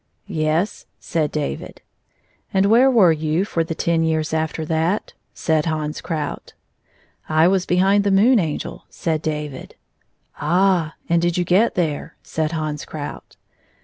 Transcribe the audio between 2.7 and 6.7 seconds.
were you for the ten years after that?" said Hans Krout."